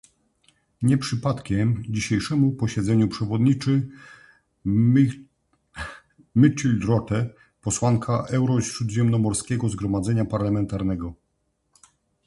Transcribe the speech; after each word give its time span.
Nie 0.81 0.97
przypadkiem 0.97 1.83
dzisiejszemu 1.89 2.51
posiedzeniu 2.51 3.07
przewodniczy 3.07 3.89
Mechtild 6.35 6.83
Rothe, 6.85 7.29
posłanka 7.61 8.23
do 8.27 8.29
Eurośródziemnomorskiego 8.29 9.69
Zgromadzenia 9.69 10.25
Parlamentarnego 10.25 11.13